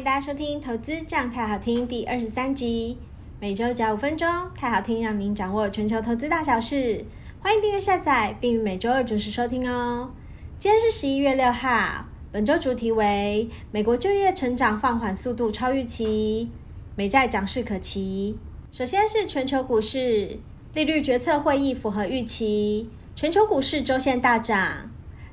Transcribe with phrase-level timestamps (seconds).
[0.00, 2.96] 迎大家收听《投资这样太好听》第二十三集，
[3.38, 4.26] 每周只要五分钟，
[4.56, 7.04] 太好听让您掌握全球投资大小事。
[7.40, 10.12] 欢迎订阅下载，并于每周二准时收听哦。
[10.58, 16.48] 今天是十一月六号，本周主题为美国就业成长放缓速度超预期，
[16.96, 18.38] 美债涨势可期。
[18.72, 20.38] 首先是全球股市，
[20.72, 24.89] 利率决策会议符合预期，全球股市周线大涨。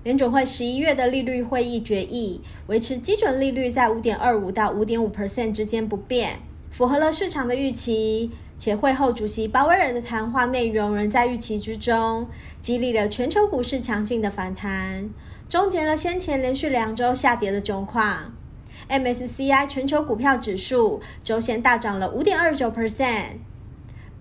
[0.07, 6.39] 联准会十一月的利率会议决议维持基准利率在五点二五到五点五 percent 之间不变，
[6.71, 8.31] 符合了市场的预期。
[8.57, 12.29] 且会后主席鲍威尔的谈话内容仍在预期之中，
[12.61, 15.09] 激励了全球股市强劲的反弹，
[15.49, 18.33] 终结了先前连续两周下跌的窘况。
[18.87, 23.39] MSCI 全球股票指数周线大涨了五点二九 percent。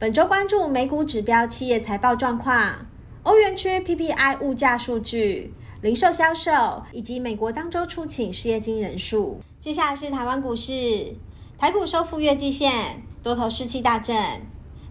[0.00, 2.86] 本周关注美股指标企业财报状况，
[3.22, 5.54] 欧元区 PPI 物价数据。
[5.82, 9.40] 零售销售以及美国当周初请失业金人数。
[9.60, 11.16] 接下来是台湾股市，
[11.58, 14.16] 台股收复月季线，多头士气大振。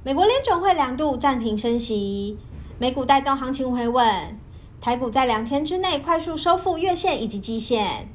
[0.04, 2.38] 美国联准会两度暂停升息，
[2.78, 4.40] 美股带动行情回稳。
[4.80, 8.10] 台股在两天之内快速收复月线以及季线。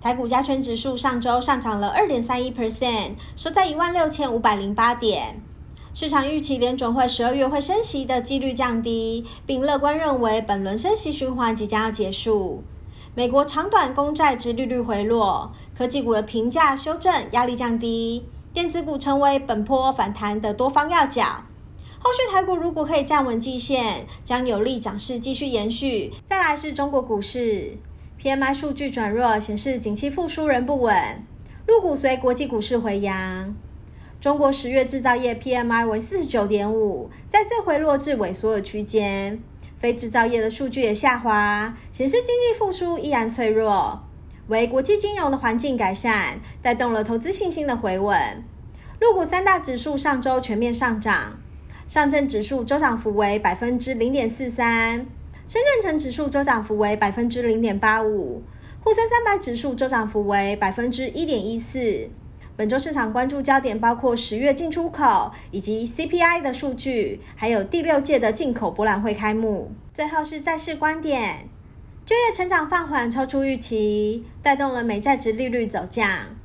[0.00, 5.42] 台股加权指数上周上涨了二点三一 percent，收在一万六千五百零八点。
[5.94, 12.64] 市场预期联准会十二月会升息的几率降低，并乐观认为本轮升息循环即将要结束。
[13.14, 21.44] 美国长短公债殖利率回落，科技股的评价修正，压力降低，电子股成为本波反弹的多方要角。
[22.00, 26.12] 后续台股如果可以站稳季线，将有利涨势继续延续。
[26.26, 27.78] 再来是中国股市
[28.20, 31.24] ，PMI 数据转弱，显示景气复苏仍不稳，
[31.68, 33.54] 陆股随国际股市回扬。
[34.24, 39.42] 中国十月制造业 PMI 为四十九点五，再次回落至萎缩的区间。
[39.78, 44.02] 非制造业的数据也下滑，显示经济复苏依然脆弱。
[44.46, 48.42] 为国际金融的环境改善，带动了投资信心的回稳。
[48.98, 51.40] 陆股三大指数上周全面上涨，
[51.86, 55.06] 上证指数周涨幅为百分之零点四三，
[55.46, 58.42] 深圳成指数周涨幅为百分之零点八五，
[58.82, 62.08] 沪深三百指数周涨幅为百分之一点一四。
[62.56, 69.72] 本周市场关注焦点包括十月进出口以及 CPI 的数据，还有第六届的进口博览会开幕。
[69.92, 71.48] 最后是债市观点，
[72.06, 76.36] 就业成长放缓超出预期，带动了美债殖利率走降。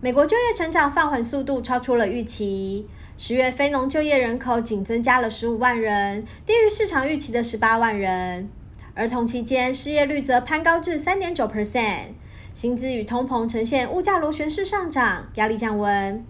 [0.00, 8.48] 美国就业成长放缓速度超出了预期，十月非农就业人口仅增加了十五万人，低于市场预期的十八万人，
[8.94, 12.14] 而同期间失业率则攀高至三点九 percent。
[12.54, 16.24] 薪资与通膨呈现物价螺旋式上涨，压力降温。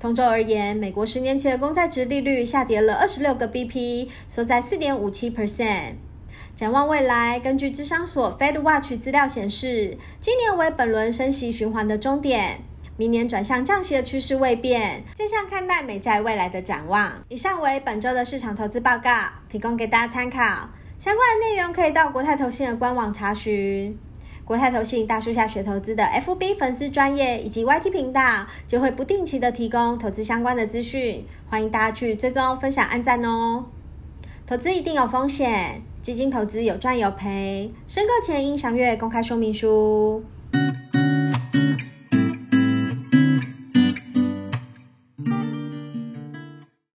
[0.00, 5.94] 同周而言，美国十年期的公债殖利率下跌了二十六个 BP，收在四点五七 percent。
[6.56, 12.62] 展望未来，根据芝商所 Fed Watch 资料显示，今年为本轮升息循环的终点，
[12.96, 17.24] 明年转向降息的趋势未变，正向看待美债未来的展望。
[17.28, 19.10] 以上为本周的市场投资报告，
[19.48, 20.70] 提供给大家参考。
[20.98, 23.96] 相关的内容可以到国泰投信的官网查询。
[24.48, 33.66] 国泰投信大树下学投资的 FB 粉丝专业以及 YT 频道，就会不定期的提供投资相关的资讯，欢迎大家去追踪、分享、按赞哦。
[34.46, 40.24] 投资一定有风险，基金投资有赚有赔，申购前应详阅公开说明书。